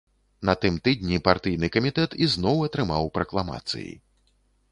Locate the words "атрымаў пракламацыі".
2.69-3.93